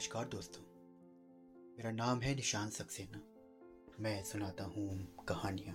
नमस्कार 0.00 0.28
दोस्तों। 0.28 0.62
मेरा 1.76 1.90
नाम 1.90 2.20
है 2.20 2.34
निशान 2.34 2.70
सक्सेना। 2.70 3.20
मैं 4.00 4.24
सुनाता 4.24 4.64
हूँ 4.64 5.16
कहानियाँ। 5.28 5.74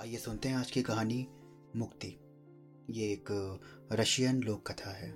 आइए 0.00 0.16
सुनते 0.16 0.48
हैं 0.48 0.56
आज 0.56 0.70
की 0.70 0.82
कहानी 0.82 1.28
मुक्ति। 1.76 2.08
ये 2.90 3.12
एक 3.12 3.58
रशियन 3.92 4.42
लोक 4.42 4.70
कथा 4.70 4.90
है। 4.90 5.10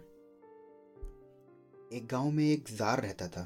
एक 1.92 2.08
गाँव 2.12 2.30
में 2.30 2.44
एक 2.44 2.64
जार 2.68 3.02
रहता 3.02 3.28
था। 3.28 3.42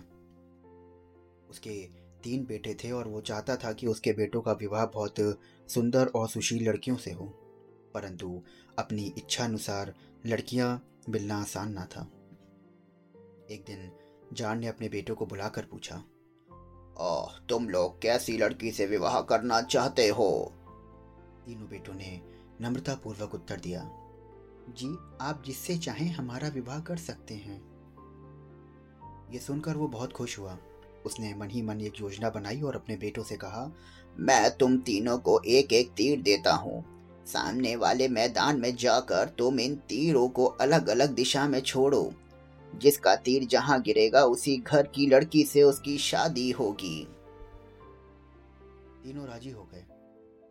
उसके 1.50 1.88
तीन 2.22 2.46
बेटे 2.46 2.74
थे 2.74 2.90
और 2.90 3.08
वो 3.08 3.20
चाहता 3.20 3.56
था 3.56 3.72
कि 3.72 3.86
उसके 3.86 4.12
बेटों 4.12 4.40
का 4.40 4.52
विवाह 4.52 4.86
बहुत 4.86 5.14
सुंदर 5.68 6.06
और 6.06 6.28
सुशील 6.28 6.68
लड़कियों 6.68 6.96
से 6.96 7.12
हो। 7.12 7.26
परंतु 7.94 8.42
अपनी 8.78 9.14
इच्छा 9.18 9.44
अनुसार 9.44 9.94
लड़कियाँ 10.26 11.00
मिलना 11.08 11.36
आसान 11.40 11.72
ना 11.72 11.84
था। 11.84 12.12
एक 13.50 13.64
दिन 13.66 13.90
जान 14.32 14.58
ने 14.58 14.66
अपने 14.66 14.88
बेटों 14.88 15.14
को 15.14 15.26
बुलाकर 15.26 15.62
पूछा, 15.62 15.96
ओह, 17.00 17.38
तुम 17.48 17.68
लोग 17.68 18.00
कैसी 18.02 18.36
लड़की 18.38 18.70
से 18.70 18.86
विवाह 18.86 19.20
करना 19.20 19.60
चाहते 19.62 20.08
हो? 20.08 20.52
तीनों 21.46 21.68
बेटों 21.68 21.94
ने 21.94 22.20
नम्रता 22.60 22.94
पूर्वक 22.94 23.34
उत्तर 23.34 23.60
दिया, 23.60 23.82
जी, 24.68 24.88
आप 25.20 25.42
जिससे 25.46 25.76
चाहें 25.78 26.10
हमारा 26.10 26.48
विवाह 26.48 26.80
कर 26.80 26.96
सकते 26.96 27.34
हैं। 27.34 27.60
ये 29.32 29.38
सुनकर 29.38 29.76
वो 29.76 29.88
बहुत 29.88 30.12
खुश 30.12 30.38
हुआ। 30.38 30.58
उसने 31.06 31.34
मन 31.34 31.50
ही 31.50 31.62
मन 31.62 31.80
एक 31.80 32.00
योजना 32.00 32.30
बनाई 32.30 32.60
और 32.60 32.76
अपने 32.76 32.96
बेटों 32.96 33.22
से 33.22 33.36
कहा, 33.36 33.70
मैं 34.18 34.56
तुम 34.56 34.78
तीनों 34.78 35.18
को 35.18 35.40
एक 35.40 35.72
एक 35.72 35.92
तीर 35.92 36.22
देता 36.22 36.54
हूँ। 36.54 36.84
सामने 37.26 37.76
वाले 37.76 38.08
मैदान 38.08 38.60
में 38.60 38.74
जाकर 38.76 39.28
तुम 39.28 39.60
इन 39.60 39.74
तीरों 39.88 40.28
को 40.28 40.44
अलग 40.44 40.88
अलग 40.88 41.14
दिशा 41.14 41.48
में 41.48 41.60
छोड़ो। 41.60 42.12
जिसका 42.74 43.16
तीर 43.16 43.44
जहाँ 43.44 43.82
गिरेगा, 43.82 44.24
उसी 44.24 44.56
घर 44.56 44.86
की 44.86 45.06
लड़की 45.06 45.44
से 45.44 45.62
उसकी 45.62 45.98
शादी 45.98 46.50
होगी। 46.50 47.04
तीनों 49.04 49.26
राज़ी 49.26 49.50
हो 49.50 49.64
गए। 49.64 49.84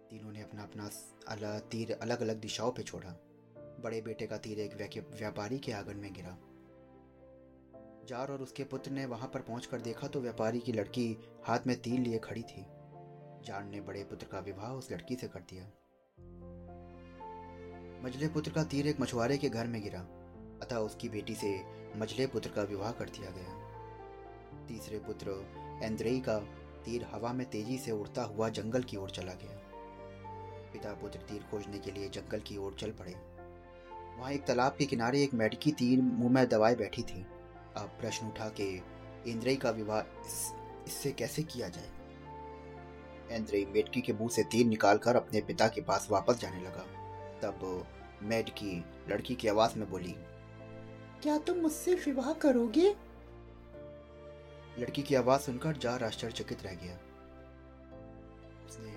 तीनों 0.09 0.31
ने 0.31 0.41
अपना 0.41 0.63
अपना 0.63 1.59
तीर 1.59 1.91
अलग 1.91 2.21
अलग 2.21 2.39
दिशाओं 2.39 2.71
पे 2.71 2.83
छोड़ा। 2.83 3.09
बड़े 3.83 4.01
बेटे 4.01 4.27
का 4.27 4.37
तीर 4.37 4.59
एक 4.59 5.03
व्यापारी 5.19 5.59
के 5.59 5.71
आँगन 5.71 5.97
में 5.97 6.13
गिरा। 6.13 6.37
जार 8.05 8.31
और 8.31 8.41
उसके 8.41 8.63
पुत्र 8.63 8.91
ने 8.91 9.05
वहाँ 9.05 9.31
पर 9.33 9.39
पहुंचकर 9.39 9.81
देखा 9.81 10.07
तो 10.07 10.21
व्यापारी 10.21 10.59
की 10.59 10.71
लड़की 10.71 11.17
हाथ 11.43 11.59
में 11.67 11.81
तीर 11.81 11.99
लिए 11.99 12.17
खड़ी 12.17 12.41
थी। 12.41 12.65
जार 13.43 13.63
ने 13.63 13.81
बड़े 13.81 14.03
पुत्र 14.03 14.27
का 14.27 14.39
विवाह 14.39 14.71
उस 14.71 14.91
लड़की 14.91 15.15
से 15.15 15.27
कर 15.27 15.39
दिया। 15.39 15.63
मजले 18.03 18.27
पुत्र 18.27 18.51
का 18.51 18.63
तीर 18.63 18.87
एक 18.87 19.01
मछुआरे 19.01 19.37
के 19.37 19.49
घर 19.49 19.67
में 19.67 19.81
गिरा। 19.83 19.99
अतः 20.61 20.75
उसकी 20.75 21.09
बेटी 21.09 21.35
से 21.35 21.59
मजले 21.95 22.27
पुत्र 22.27 22.49
का 22.49 22.63
विवाह 22.63 22.91
कर 22.91 23.09
दिया 23.09 23.31
गया। 23.31 24.65
तीसरे 24.67 24.97
पुत्र 24.99 25.31
एंद्रेई 25.83 26.19
का 26.19 26.37
तीर 26.85 27.05
हवा 27.11 27.33
में 27.33 27.49
तेज़ी 27.49 27.77
से 27.77 27.91
उड़ता 27.91 28.23
हुआ 28.23 28.49
जंगल 28.49 28.83
की 28.83 28.97
ओर 28.97 29.09
चला 29.09 29.33
गया। 29.33 29.61
पिता 30.73 30.93
पुत्र 30.93 31.19
तीर 31.19 31.45
खोजने 31.51 31.79
के 31.79 31.91
लिए 31.91 32.09
जंगल 32.09 32.39
की 32.39 32.57
ओर 32.57 32.75
चल 32.79 32.91
पड़े। 32.91 33.15
वहाँ 34.19 34.31
एक 34.31 34.45
तालाब 34.45 34.75
के 34.79 34.85
किनारे 34.85 35.23
एक 35.23 35.33
मेडकी 35.33 35.71
तीर 35.71 36.01
मुँह 36.01 36.31
में 36.31 36.47
दवाए 36.49 36.75
बैठी 36.75 37.03
थी। 37.03 37.25
अब 37.77 37.97
प्रश्न 38.01 38.27
उठा 38.27 38.49
के 38.49 38.69
इंद्रई 39.31 39.55
का 39.55 39.69
विवाह 39.69 39.99
इस, 39.99 40.53
इससे 40.87 41.11
कैसे 41.11 41.43
किया 41.43 41.69
जाए? 41.69 41.89
इंद्रई 43.31 43.65
मेडकी 43.65 44.01
के 44.01 44.13
मुँह 44.13 44.29
से 44.29 44.43
तीर 44.43 44.65
निकालकर 44.65 45.15
अपने 45.15 45.41
पिता 45.41 45.67
के 45.67 45.81
पास 45.81 46.07
वापस 46.11 46.39
जाने 46.39 46.61
लगा। 46.61 46.85
तब 47.41 47.85
मेडकी 48.23 48.85
लड़की 49.09 49.35
की 49.35 49.47
आवाज़ 49.47 49.79
में 49.79 49.89
बोली 49.89 50.15
क्या 51.21 51.37
तुम 51.37 51.57
मुझसे 51.57 51.95
विवाह 51.95 52.33
करोगे? 52.33 52.95
लड़की 54.79 55.03
की 55.03 55.15
आवाज़ 55.15 55.41
सुनकर 55.41 55.77
जार 55.77 56.03
आश्चर्यचकित 56.03 56.63
रह 56.63 56.73
गया। 56.73 56.95
उसने 58.65 58.91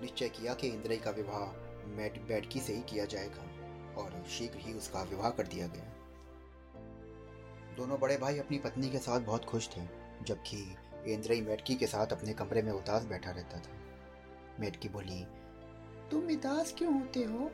निश्चय 0.00 0.28
किया 0.28 0.54
कि 0.54 0.68
इंद्रई 0.68 0.96
का 0.96 1.10
विवाह 1.10 1.64
मैट 1.86 2.20
बैडकी 2.28 2.60
से 2.60 2.74
ही 2.74 2.82
किया 2.82 3.04
जाएगा 3.04 3.42
और 4.02 4.24
शीघ्र 4.28 4.58
ही 4.58 4.72
उसका 4.72 5.02
विवाह 5.02 5.30
कर 5.30 5.46
दिया 5.46 5.66
गया। 5.66 5.84
दोनों 7.76 8.00
बड़े 8.00 8.16
भाई 8.16 8.38
अपनी 8.38 8.58
पत्नी 8.58 8.90
के 8.90 8.98
साथ 8.98 9.20
बहुत 9.20 9.44
खुश 9.44 9.68
थे 9.68 9.80
जबकि 10.22 10.76
इंद्रई 11.06 11.40
मेटकी 11.40 11.74
के 11.74 11.86
साथ 11.86 12.06
अपने 12.06 12.32
कमरे 12.32 12.62
में 12.62 12.72
उदास 12.72 13.04
बैठा 13.04 13.30
रहता 13.30 13.58
था। 13.58 13.70
मेटकी 14.60 14.88
बोली 14.88 15.26
तुम 16.10 16.26
उदास 16.26 16.74
क्यों 16.78 17.00
होते 17.00 17.24
हो? 17.24 17.50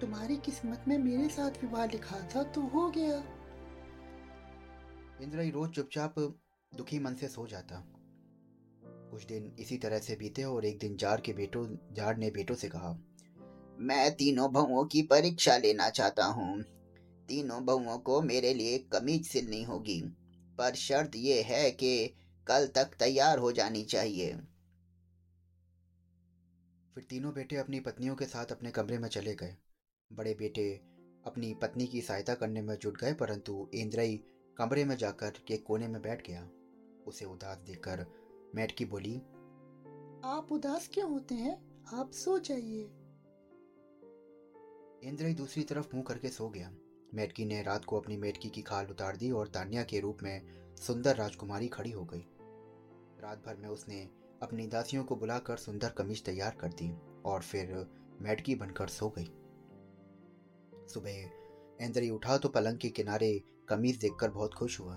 तुम्हारी 0.00 0.36
किस्मत 0.36 0.84
में 0.88 0.98
मेरे 0.98 1.28
साथ 1.28 1.50
विवाह 1.50 1.86
लिखा 1.86 2.28
था 2.36 2.42
तो 2.42 2.60
हो 2.60 2.90
गया। 2.90 3.22
इंद्रई 5.22 5.50
रोज 5.50 5.70
चुपचाप 5.70 6.14
दुखी 6.72 6.98
मन 6.98 7.14
से 7.14 7.28
सो 7.28 7.46
जाता। 7.46 7.82
कुछ 9.10 9.24
दिन 9.26 9.54
इसी 9.58 9.76
तरह 9.78 9.98
से 9.98 10.16
बीते 10.16 10.44
और 10.44 10.64
एक 10.64 10.78
दिन 10.78 10.96
जार 10.96 11.20
के 11.20 11.32
बेटों, 11.32 11.66
जार 11.92 12.16
ने 12.16 12.30
बेटों 12.30 12.54
से 12.54 12.68
कहा, 12.68 12.92
मैं 13.78 14.14
तीनों 14.16 14.50
बहुओं 14.52 14.84
की 14.84 15.02
परीक्षा 15.02 15.56
लेना 15.56 15.88
चाहता 15.90 16.24
हूँ। 16.24 16.62
तीनों 17.28 17.64
बहुओं 17.64 17.98
को 17.98 18.20
मेरे 18.22 18.52
लिए 18.54 18.78
कमीज 18.92 19.26
सिलनी 19.26 19.62
होगी। 19.62 20.00
पर 20.58 20.74
शर्त 20.74 21.16
यह 21.16 21.44
है 21.46 21.70
कि 21.70 22.06
कल 22.46 22.66
तक 22.66 22.90
तैयार 22.98 23.38
हो 23.38 23.52
जानी 23.52 23.82
चाहिए। 23.84 24.34
फिर 26.94 27.04
तीनों 27.10 27.32
बेटे 27.34 27.56
अपनी 27.56 27.80
पत्नियों 27.80 28.14
के 28.16 28.24
साथ 28.24 28.52
अपने 28.52 28.70
कमरे 28.70 28.98
में 28.98 29.08
चले 29.08 29.34
गए। 29.34 29.56
बड़े 30.10 30.34
बेटे 30.34 30.70
अपनी 31.26 31.54
पत्नी 31.54 31.86
की 31.86 32.00
सहायता 32.00 32.34
करने 32.34 32.62
में 32.62 32.76
जुट 32.78 33.00
गए, 33.00 33.12
परंतु 33.12 33.68
इंद्रई 33.74 34.22
कमरे 34.58 34.84
में 34.84 34.96
जाकर 34.96 35.30
के 35.46 35.56
कोने 35.56 35.88
में 35.88 36.02
बैठ 36.02 36.26
गया। 36.28 36.48
उसे 37.06 37.24
उदास 37.24 37.58
देखकर 37.58 38.06
मैटकी 38.54 38.84
बोली, 38.84 39.16
आप 40.24 40.48
उदास 40.52 40.88
क्यों 40.94 41.10
होते 41.10 41.34
हैं? 41.34 41.84
आप 41.94 42.10
सो 42.10 42.38
जाइए 42.38 42.82
इंद्र 45.02 45.26
ही 45.26 45.34
दूसरी 45.34 45.62
तरफ़ 45.62 45.94
मुँह 45.94 46.04
करके 46.04 46.28
सो 46.28 46.48
गया। 46.48 46.74
मेटकी 47.14 47.44
ने 47.44 47.62
रात 47.62 47.84
को 47.84 48.00
अपनी 48.00 48.16
मेटकी 48.16 48.48
की 48.48 48.62
खाल 48.62 48.86
उतार 48.86 49.16
दी 49.16 49.30
और 49.30 49.48
तान्या 49.48 49.82
के 49.84 50.00
रूप 50.00 50.18
में 50.22 50.42
सुंदर 50.76 51.16
राजकुमारी 51.16 51.68
खड़ी 51.68 51.90
हो 51.90 52.04
गई। 52.04 52.26
रात 53.20 53.42
भर 53.46 53.56
में 53.56 53.68
उसने 53.68 54.08
अपनी 54.42 54.66
दासियों 54.66 55.04
को 55.04 55.16
बुलाकर 55.16 55.56
सुंदर 55.56 55.88
कमीज 55.88 56.24
तैयार 56.24 56.56
कर 56.60 56.68
दी 56.68 56.92
और 57.24 57.42
फिर 57.42 57.86
मेटकी 58.20 58.54
बनकर 58.54 58.88
सो 58.88 59.08
गई। 59.18 59.30
सुबह 60.88 61.84
इंद्री 61.84 62.10
उठा 62.10 62.38
तो 62.38 62.48
पलंग 62.48 62.78
के 62.78 62.88
किनारे 62.88 63.42
कमीज 63.68 63.96
देखकर 63.96 64.30
बहुत 64.30 64.54
खुश 64.54 64.78
हुआ। 64.80 64.94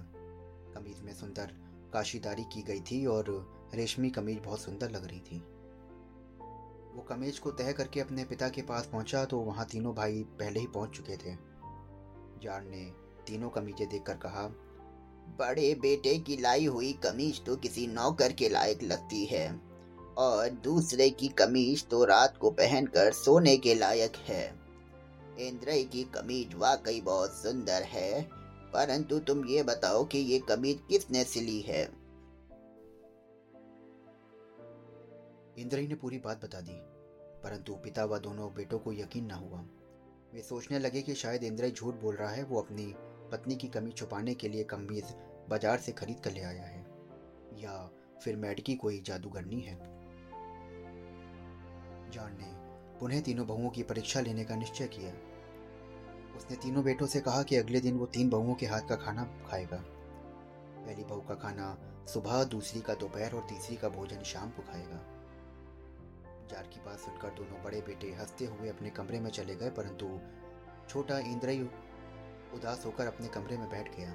कमीज 0.75 1.01
में 1.01 1.13
सुंदर 1.13 1.51
काशीदारी 1.93 2.43
की 2.43 2.61
गई 2.61 2.79
थी 2.81 3.05
और 3.05 3.25
रेशमी 3.73 4.09
कमीज 4.09 4.39
बहुत 4.45 4.61
सुंदर 4.61 4.91
लग 4.91 5.05
रही 5.07 5.19
थी। 5.19 5.37
वो 6.95 7.05
कमीज 7.09 7.39
को 7.39 7.51
तय 7.51 7.73
करके 7.73 7.99
अपने 7.99 8.23
पिता 8.23 8.49
के 8.49 8.61
पास 8.61 8.85
पहुँचा 8.85 9.23
तो 9.25 9.39
वहाँ 9.39 9.65
तीनों 9.65 9.93
भाई 9.95 10.23
पहले 10.39 10.59
ही 10.59 10.67
पहुँच 10.67 10.89
चुके 10.89 11.17
थे। 11.17 11.35
जान 12.43 12.67
ने 12.67 12.83
तीनों 13.27 13.49
कमीजें 13.49 13.87
देखकर 13.89 14.17
कहा, 14.17 14.47
बड़े 15.39 15.73
बेटे 15.75 16.17
की 16.19 16.37
लाई 16.37 16.65
हुई 16.65 16.91
कमीज 16.93 17.43
तो 17.45 17.55
किसी 17.55 17.87
नौकर 17.87 18.33
के 18.33 18.49
लायक 18.49 18.83
लगती 18.83 19.25
है 19.25 19.49
और 20.17 20.49
दूसरे 20.63 21.09
की 21.09 21.27
कमीज 21.27 21.87
तो 21.87 22.03
रात 22.03 22.37
को 22.37 22.51
पहनकर 22.51 23.11
सोने 23.13 23.57
के 23.57 23.75
लायक 23.75 24.15
है। 24.27 24.45
इंद्र 25.39 25.81
की 25.91 26.03
कमीज 26.13 26.53
वाकई 26.55 27.01
बहुत 27.01 27.33
सुंदर 27.33 27.83
है। 27.83 28.29
परंतु 28.73 29.19
तुम 29.19 29.45
ये 29.45 29.63
बताओ 29.63 30.03
कि 30.05 30.17
ये 30.17 30.39
कमीज 30.39 30.81
किसने 30.89 31.23
सिली 31.23 31.59
है? 31.61 31.83
इंद्रई 35.57 35.87
ने 35.87 35.95
पूरी 35.95 36.17
बात 36.17 36.43
बता 36.45 36.61
दी, 36.61 36.73
परंतु 37.43 37.75
पिता 37.83 38.05
व 38.05 38.17
दोनों 38.19 38.53
बेटों 38.53 38.79
को 38.79 38.93
यकीन 38.93 39.25
न 39.25 39.31
हुआ। 39.33 39.59
वे 40.33 40.41
सोचने 40.41 40.79
लगे 40.79 41.01
कि 41.01 41.13
शायद 41.15 41.43
इंद्रई 41.43 41.71
झूठ 41.71 41.95
बोल 41.95 42.15
रहा 42.15 42.29
है, 42.29 42.43
वो 42.43 42.61
अपनी 42.61 42.93
पत्नी 43.31 43.55
की 43.55 43.67
कमी 43.67 43.91
छुपाने 43.91 44.33
के 44.33 44.49
लिए 44.49 44.63
कमीज 44.63 45.13
बाज़ार 45.49 45.77
से 45.77 45.91
खरीद 45.91 46.19
कर 46.19 46.31
ले 46.31 46.41
आया 46.41 46.63
है, 46.63 46.85
या 47.57 47.89
फिर 48.23 48.35
मैडकी 48.35 48.75
कोई 48.75 49.01
जादूगरनी 49.01 49.61
है। 49.61 49.75
जॉन 52.11 52.31
ने, 52.31 52.51
पुनः 52.99 53.21
तीनों 53.21 53.47
बहुओं 53.47 53.69
की 53.69 53.83
परीक्षा 53.83 54.19
लेने 54.19 54.43
का 54.45 54.55
निश्चय 54.55 54.87
किया। 54.87 55.11
उसने 56.37 56.57
तीनों 56.57 56.83
बेटों 56.83 57.05
से 57.05 57.19
कहा 57.21 57.43
कि 57.43 57.55
अगले 57.55 57.79
दिन 57.79 57.97
वो 57.97 58.05
तीन 58.05 58.29
बहुओं 58.29 58.55
के 58.55 58.65
हाथ 58.65 58.81
का 58.81 58.95
खाना 58.95 59.23
खाएगा। 59.23 59.77
पहली 59.77 61.03
बहू 61.03 61.21
का 61.21 61.35
खाना 61.35 61.77
सुबह, 62.13 62.43
दूसरी 62.43 62.81
का 62.81 62.93
दोपहर 62.93 63.35
और 63.35 63.41
तीसरी 63.49 63.75
का 63.75 63.89
भोजन 63.89 64.23
शाम 64.23 64.49
को 64.49 64.61
खाएगा। 64.61 64.99
जार 66.51 66.67
की 66.73 66.79
बात 66.79 66.99
सुनकर 66.99 67.29
दोनों 67.29 67.63
बड़े 67.63 67.81
बेटे 67.81 68.07
हँसते 68.07 68.45
हुए 68.45 68.69
अपने 68.69 68.89
कमरे 68.89 69.19
में 69.19 69.29
चले 69.29 69.55
गए, 69.55 69.69
परंतु 69.69 70.19
छोटा 70.89 71.19
इंद्रयु 71.19 71.65
उदास 72.53 72.85
होकर 72.85 73.07
अपने 73.07 73.27
कमरे 73.27 73.57
में 73.57 73.69
बैठ 73.69 73.97
गया। 73.97 74.09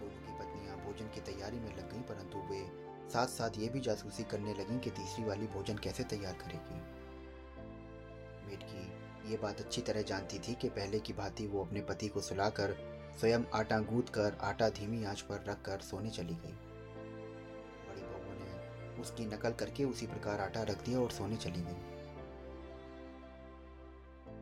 दोनों 0.00 0.20
की 0.20 0.38
पत्नियाँ 0.38 0.76
भोजन 0.76 1.06
की 1.06 1.20
तैयारी 1.20 1.58
में 1.58 1.76
लग 1.76 1.92
गईं, 1.92 2.02
परंतु 2.02 2.38
वे 2.38 2.86
साथ 3.10 3.26
साथ 3.26 3.50
ये 3.58 3.68
भी 3.68 3.80
जासूसी 3.80 4.22
करने 4.22 4.54
लगीं 4.54 4.78
कि 4.78 4.90
तीसरी 4.90 5.24
वाली 5.24 5.46
भोजन 5.46 5.78
कैसे 5.78 6.04
तैयार 6.04 6.32
करेगी। 6.32 6.80
मेट 8.46 8.62
की 8.62 9.05
ये 9.26 9.36
बात 9.36 9.60
अच्छी 9.60 9.80
तरह 9.80 10.02
जानती 10.02 10.38
थी 10.38 10.54
कि 10.54 10.68
पहले 10.68 10.98
की 11.00 11.12
भांति 11.12 11.46
वो 11.46 11.64
अपने 11.64 11.80
पति 11.80 12.08
को 12.08 12.20
सुलाकर 12.20 12.76
स्वयं 13.20 13.44
आटा 13.54 13.78
गूंद 13.80 14.08
कर 14.08 14.36
आटा 14.40 14.68
धीमी 14.68 15.04
आँच 15.04 15.20
पर 15.20 15.44
रख 15.48 15.62
कर 15.62 15.80
सोने 15.80 16.10
चली 16.10 16.34
गई। 16.34 16.52
बड़ी 17.88 18.02
बहू 18.02 18.32
ने 18.34 19.02
उसकी 19.02 19.26
नकल 19.26 19.52
करके 19.52 19.84
उसी 19.84 20.06
प्रकार 20.06 20.40
आटा 20.40 20.62
रख 20.62 20.84
दिया 20.84 21.00
और 21.00 21.10
सोने 21.10 21.36
चली 21.36 21.62
गई। 21.62 21.94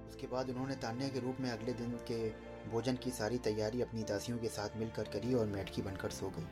उसके 0.09 0.27
बाद 0.27 0.51
उन्होंने 0.51 0.75
तान्या 0.77 1.09
के 1.09 1.21
रूप 1.21 1.37
में 1.41 1.51
अगले 1.51 1.73
दिन 1.73 1.99
के 2.11 2.31
भोजन 2.71 2.97
की 2.97 3.11
सारी 3.11 3.39
तैयारी 3.39 3.83
अपनी 3.83 4.03
दासियों 4.03 4.39
के 4.39 4.49
साथ 4.49 4.77
मिलकर 4.77 5.05
करी 5.05 5.35
और 5.35 5.47
मेटकी 5.47 5.83
बनकर 5.83 6.11
सो 6.11 6.29
गई। 6.29 6.47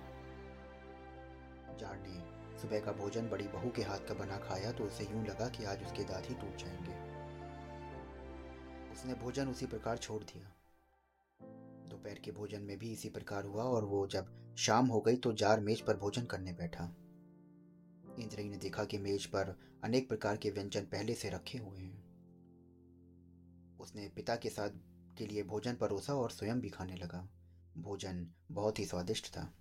जार 1.77 1.99
ने 1.99 2.61
सुबह 2.61 2.81
का 2.81 2.93
भोजन 2.93 3.29
बड़ी 3.29 3.45
बहू 3.45 3.71
के 3.71 3.83
हाथ 3.83 3.99
का 3.99 4.15
बना 4.15 4.37
खाया 4.39 4.73
तो 4.73 4.85
उसे 4.85 5.05
यूँ 5.05 5.25
लगा 5.27 5.49
कि 5.49 5.65
आज 5.65 5.85
उसके 5.85 6.05
दांत 6.05 6.31
ही 6.31 6.35
टूट 6.35 6.57
जाएँगे। 6.57 7.21
उसने 8.93 9.15
भोजन 9.15 9.49
उसी 9.49 9.67
प्रकार 9.67 9.99
छोड़ 9.99 10.23
दिया। 10.23 10.53
दोपहर 11.89 12.19
के 12.19 12.31
भोजन 12.31 12.63
में 12.63 12.79
भी 12.79 12.93
इसी 12.93 13.09
प्रकार 13.09 13.45
हुआ 13.45 13.65
और 13.65 13.85
वो 13.85 14.07
जब 14.07 14.55
शाम 14.59 14.87
हो 14.87 15.01
गई 15.01 15.17
तो 15.17 15.33
जार 15.33 15.61
मेज 15.61 15.81
पर 15.81 15.97
भोजन 15.97 16.25
करने 16.25 16.53
बैठा। 16.53 16.85
इंद्रई 18.19 18.49
ने 18.49 18.57
देखा 18.57 18.85
कि 18.85 18.99
मेज 18.99 19.27
पर 19.27 19.55
अनेक 19.85 20.09
प्रकार 20.09 20.37
के 20.37 20.51
व्यंजन 20.51 20.85
पहले 20.85 21.15
से 21.15 21.31
रखे 21.31 21.59
हुए 21.59 21.81
हैं। 21.81 22.01
उसने 23.81 24.09
पिता 24.09 24.37
के 24.37 24.51
साथ 24.51 24.71
के 25.19 25.27
लिए 25.27 25.43
भोजन 25.43 25.75
परोसा 25.75 26.15
और 26.15 26.31
स्वयं 26.31 26.61
भी 26.61 26.71
खाने 26.71 26.97
लगा। 26.97 27.29
भोजन 27.79 28.27
बहुत 28.51 28.79
ही 28.79 28.85
स्वादिष्ट 28.85 29.29
था। 29.29 29.53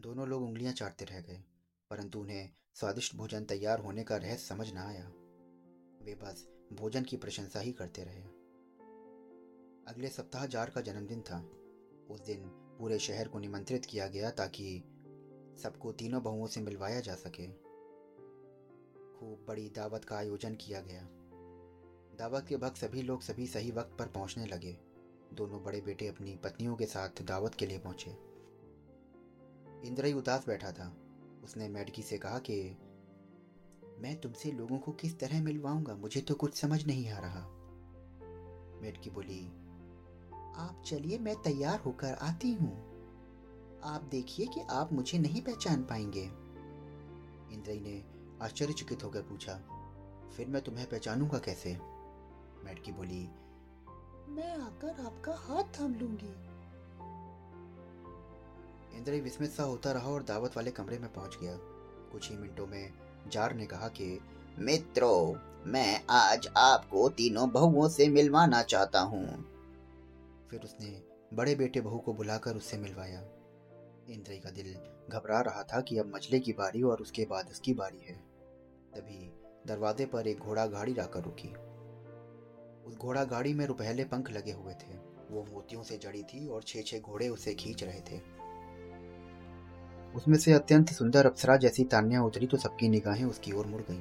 दोनों 0.00 0.28
लोग 0.28 0.42
उंगलियाँ 0.42 0.72
चाटते 0.72 1.04
रह 1.04 1.20
गए, 1.20 1.42
परंतु 1.90 2.20
उन्हें 2.20 2.50
स्वादिष्ट 2.74 3.16
भोजन 3.16 3.44
तैयार 3.44 3.80
होने 3.80 4.04
का 4.04 4.16
रहस्य 4.16 4.46
समझ 4.46 4.72
न 4.72 4.78
आया। 4.78 5.04
वे 6.04 6.14
बस 6.14 6.46
भोजन 6.74 7.02
की 7.02 7.16
प्रशंसा 7.16 7.60
ही 7.60 7.72
करते 7.72 8.04
रहे। 8.04 8.22
अगले 9.88 10.08
सप्ताह 10.08 10.46
जार 10.46 10.70
का 10.70 10.80
जन्मदिन 10.80 11.20
था। 11.20 11.50
उस 12.10 12.20
दिन 12.20 12.48
पूरे 12.78 12.98
शहर 12.98 13.28
को 13.28 13.38
निमंत्रित 13.38 13.84
किया 13.84 14.08
गया 14.08 14.30
ताकि 14.30 14.82
सबको 15.62 15.92
तीनों 15.92 16.22
बहुओं 16.22 16.46
से 16.46 16.60
मिलवाया 16.60 17.00
जा 17.00 17.14
सके। 17.14 17.46
खूब 19.18 19.44
बड़ी 19.48 19.70
दावत 19.70 20.04
का 20.04 20.16
आयोजन 20.16 20.54
किया 20.54 20.80
गया। 20.80 21.08
दावत 22.18 22.46
के 22.48 22.56
वक्त 22.56 22.76
सभी 22.76 23.02
लोग 23.02 23.22
सभी 23.22 23.46
सही 23.46 23.70
वक्त 23.70 23.96
पर 23.98 24.06
पहुँचने 24.06 24.46
लगे। 24.46 24.78
दोनों 25.34 25.64
बड़े 25.64 25.80
बेटे 25.80 26.08
अपनी 26.08 26.36
पत्नियों 26.36 26.76
के 26.76 26.86
साथ 26.86 27.22
दावत 27.22 27.54
के 27.54 27.66
लिए 27.66 27.78
पहुँचे। 27.78 28.10
इंद्रई 29.88 30.12
उदास 30.12 30.46
बैठा 30.46 30.72
था। 30.72 30.96
उसने 31.44 31.68
मैडकी 31.68 32.02
से 32.02 32.18
कहा 32.18 32.38
कि 32.38 32.76
मैं 33.98 34.20
तुमसे 34.20 34.50
लोगों 34.52 34.78
को 34.78 34.92
किस 34.92 35.18
तरह 35.18 35.42
मिलवाऊँगा, 35.42 35.94
मुझे 35.94 36.20
तो 36.20 36.34
कुछ 36.34 36.54
समझ 36.54 36.84
नहीं 36.86 37.08
आ 37.10 37.18
रहा। 37.18 37.40
मेडकी 38.82 39.10
बोली, 39.10 39.44
आप 40.56 40.82
चलिए, 40.86 41.18
मैं 41.18 41.34
तैयार 41.42 41.78
होकर 41.80 42.14
आती 42.22 42.52
हूँ। 42.52 42.72
आप 43.84 44.02
देखिए 44.02 44.46
कि 44.46 44.60
आप 44.70 44.92
मुझे 44.92 45.18
नहीं 45.18 45.42
पहचान 45.42 45.82
पाएँगे। 45.82 46.24
इंद्रई 47.54 47.80
ने 47.80 48.02
आश्चर्यचकित 48.42 49.04
होकर 49.04 49.22
पूछा, 49.22 49.54
फिर 50.36 50.48
मैं 50.48 50.62
तुम्हें 50.62 50.88
पहचानूँगा 50.88 51.38
कैसे? 51.38 51.72
मैडकी 52.64 52.92
बोली, 52.92 53.22
मैं 54.28 54.52
आकर 54.56 55.04
आपका 55.06 55.32
हाथ 55.38 55.78
थाम 55.78 55.94
लूँगी। 55.94 56.34
इंद्री 58.98 59.20
विस्मित 59.20 59.50
सा 59.50 59.62
होता 59.62 59.92
रहा 59.92 60.10
और 60.10 60.22
दावत 60.22 60.56
वाले 60.56 60.70
कमरे 60.70 60.98
में 60.98 61.12
पहुँच 61.12 61.38
गया। 61.42 61.56
कुछ 62.12 62.30
ही 62.30 62.36
मिनटों 62.36 62.66
में 62.66 62.92
जार 63.28 63.54
ने 63.54 63.66
कहा 63.66 63.88
कि, 63.88 64.20
मित्रों, 64.58 65.38
मैं 65.70 66.04
आज 66.10 66.48
आपको 66.56 67.08
तीनों 67.08 67.50
बहुओं 67.50 67.88
से 67.88 68.08
मिलवाना 68.08 68.62
चाहता 68.62 69.00
हूँ। 69.00 69.26
फिर 70.50 70.60
उसने 70.60 71.02
बड़े 71.34 71.54
बेटे 71.54 71.80
बहू 71.80 71.98
को 71.98 72.12
बुलाकर 72.14 72.56
उससे 72.56 72.76
मिलवाया। 72.76 73.20
इंद्री 74.10 74.38
का 74.38 74.50
दिल 74.50 74.76
घबरा 75.10 75.40
रहा 75.40 75.62
था 75.62 75.80
कि 75.80 75.98
अब 75.98 76.12
मछली 76.14 76.40
की 76.40 76.52
बारी 76.52 76.82
और 76.82 77.00
उसके 77.00 77.24
बाद 77.24 77.50
उसकी 77.50 77.74
बारी 77.74 77.98
है। 77.98 78.14
तभी 78.94 79.32
दरवाजे 79.66 80.06
पर 80.06 80.26
एक 80.26 80.38
घोड़ा 80.38 80.66
गाड़ी 80.66 80.94
लाकर 80.94 81.20
रुकी। 81.20 81.48
उस 82.84 82.96
घोड़ा 82.96 83.24
गाड़ी 83.24 83.54
में 83.54 83.66
रुपहले 83.66 84.04
पंख 84.04 84.30
लगे 84.30 84.52
हुए 84.52 84.74
थे। 84.74 85.14
वो 85.30 85.46
मोतियों 85.52 85.82
से 85.82 85.96
जड़ी 85.96 86.22
थी 86.22 86.48
और 86.48 86.62
छह 86.62 86.82
छह 86.82 86.98
घोड़े 86.98 87.28
उसे 87.28 87.54
खींच 87.54 87.84
रहे 87.84 88.00
थे। 88.00 88.43
उसमें 90.16 90.38
से 90.38 90.52
अत्यंत 90.52 90.88
सुंदर 90.88 91.26
अप्सरा 91.26 91.56
जैसी 91.56 91.84
तान्या 91.84 92.22
उतरी 92.22 92.46
तो 92.46 92.56
सबकी 92.56 92.88
निगाहें 92.88 93.24
उसकी 93.24 93.52
ओर 93.52 93.66
मुड़ 93.66 93.82
गईं। 93.82 94.00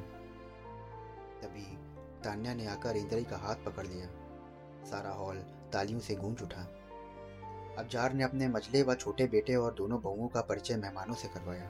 तभी 1.41 1.77
तान्या 2.23 2.53
ने 2.53 2.67
आकर 2.67 2.97
इंद्री 2.97 3.23
का 3.23 3.37
हाथ 3.37 3.55
पकड़ 3.55 3.87
लिया। 3.87 4.07
सारा 4.85 5.09
हॉल 5.09 5.37
तालियों 5.73 5.99
से 5.99 6.15
गूंज 6.15 6.41
उठा। 6.41 6.61
अब 7.77 7.87
जार 7.91 8.13
ने 8.13 8.23
अपने 8.23 8.47
मजले 8.47 8.83
व 8.83 8.95
छोटे 8.95 9.27
बेटे 9.27 9.55
और 9.55 9.73
दोनों 9.73 10.01
बहुओं 10.01 10.27
का 10.27 10.41
परिचय 10.41 10.75
मेहमानों 10.75 11.15
से 11.15 11.27
करवाया। 11.27 11.69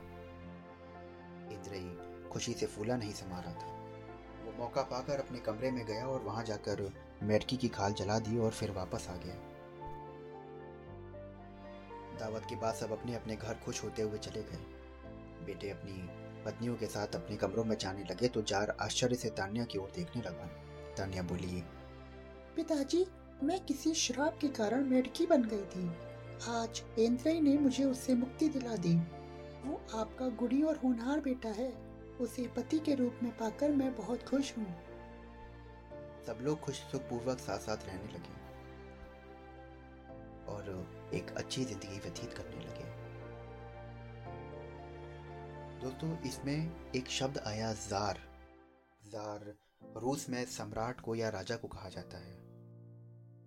इंद्रई 1.51 1.97
खुशी 2.29 2.53
से 2.53 2.65
फूला 2.65 2.95
नहीं 2.95 3.11
समा 3.11 3.39
रहा 3.39 3.53
था। 3.53 3.67
वो 4.45 4.63
मौका 4.63 4.81
पाकर 4.81 5.19
अपने 5.19 5.39
कमरे 5.39 5.71
में 5.71 5.85
गया 5.85 6.07
और 6.07 6.21
वहाँ 6.21 6.43
जाकर 6.43 6.91
मेटकी 7.23 7.57
की 7.57 7.67
खाल 7.67 7.93
जला 7.93 8.19
दी 8.19 8.37
और 8.37 8.51
फिर 8.51 8.71
वापस 8.71 9.07
आ 9.09 9.15
गया। 9.15 9.52
दावत 12.19 12.45
के 12.49 12.55
बाद 12.55 12.73
सब 12.75 12.91
अपने 12.91 13.15
अपने 13.15 13.35
घर 13.35 13.53
खुश 13.65 13.83
होते 13.83 14.01
हुए 14.01 14.17
चले 14.19 14.41
गए। 14.41 14.59
बेटे 15.45 15.69
अपनी 15.69 15.93
पत्नियों 16.45 16.75
के 16.75 16.85
साथ 16.87 17.15
अपने 17.15 17.35
कमरों 17.37 17.63
में 17.63 17.77
जाने 17.77 18.03
लगे 18.03 18.27
तो 18.27 18.41
जार 18.43 18.75
आश्चर्य 18.81 19.15
से 19.15 19.29
तान्या 19.31 19.65
की 19.65 19.77
ओर 19.77 19.91
देखने 19.95 20.21
लगा। 20.21 20.47
तान्या 20.97 21.23
बोली 21.23 21.63
पिताजी 22.55 23.05
मैं 23.43 23.59
किसी 23.65 23.93
श्राप 23.93 24.37
के 24.41 24.47
कारण 24.47 24.85
मेढकी 24.85 25.25
बन 25.25 25.43
गई 25.43 25.65
थी। 25.65 25.87
आज 26.49 26.81
इंद्रई 26.99 27.39
ने 27.39 27.57
मुझे 27.57 27.83
उससे 27.83 28.13
मुक्ति 28.13 28.47
दिला 28.49 28.75
दी। 28.77 28.95
वो 29.65 29.81
आपका 29.95 30.27
गुड़ी 30.37 30.61
और 30.63 30.77
होनहार 30.77 31.19
बेटा 31.19 31.49
है। 31.49 31.71
उसे 32.21 32.47
पति 32.47 32.79
के 32.79 32.95
रूप 32.95 33.19
में 33.23 33.31
पाकर 33.37 33.71
मैं 33.71 33.95
बहुत 33.95 34.23
खुश 34.23 34.57
हूँ। 34.57 34.65
सब 36.27 36.37
लोग 36.41 36.59
खुश 36.59 36.75
सुखपूर्वक 36.91 37.39
साथ 37.39 37.59
साथ 37.59 37.85
रहने 37.87 38.13
लगे। 38.13 38.41
और 40.53 41.11
एक 41.13 41.31
अच्छी 41.37 41.63
ज़िंदगी 41.65 41.99
व्यतीत 41.99 42.33
करने 42.33 42.65
लगे। 42.65 42.91
दोस्तों, 45.81 46.17
इसमें 46.21 46.91
एक 46.95 47.07
शब्द 47.09 47.37
आया, 47.37 47.73
जार। 47.73 48.19
जार 49.01 49.53
रूस 49.97 50.29
में 50.29 50.43
सम्राट 50.45 51.01
को 51.01 51.15
या 51.15 51.29
राजा 51.29 51.55
को 51.55 51.67
कहा 51.67 51.89
जाता 51.89 52.17
है। 52.17 52.35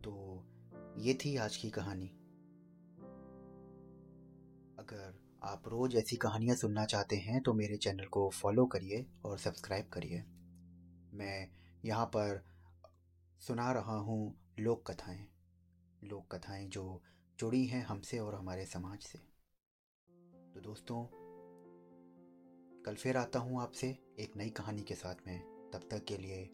तो 0.05 0.13
ये 0.99 1.15
थी 1.15 1.37
आज 1.37 1.57
की 1.57 1.71
कहानी। 1.71 2.07
अगर 4.79 5.15
आप 5.43 5.69
रोज़ 5.69 5.97
ऐसी 5.97 6.17
कहानियाँ 6.17 6.57
सुनना 6.57 6.85
चाहते 6.85 7.17
हैं 7.17 7.41
तो 7.43 7.53
मेरे 7.55 7.77
चैनल 7.77 8.05
को 8.05 8.29
फॉलो 8.31 8.67
करिए 8.67 9.05
और 9.25 9.39
सब्सक्राइब 9.39 9.89
करिए। 9.93 10.23
मैं 11.15 11.49
यहाँ 11.85 12.07
पर 12.07 12.43
सुना 13.41 13.71
रहा 13.73 13.97
हूँ 14.01 14.35
लोक 14.59 14.91
कथाएँ। 14.91 15.27
लोक 16.05 16.35
कथाएँ 16.35 16.67
जो 16.67 17.03
जुड़ी 17.39 17.67
हैं 17.67 17.85
हमसे 17.85 18.19
और 18.19 18.35
हमारे 18.35 18.67
समाज 18.67 19.01
से। 19.01 19.19
तो 20.55 20.61
दोस्तों, 20.61 21.07
कल 22.83 22.95
फिर 22.95 23.17
आता 23.17 23.39
हूँ 23.39 23.63
आपसे 23.63 23.99
एक 24.19 24.37
नई 24.37 24.51
कहानी 24.51 24.83
के 24.83 24.95
साथ 24.95 25.15
में। 25.27 25.71
तब 25.73 25.89
तक 25.91 26.05
के 26.05 26.17
लिए 26.17 26.51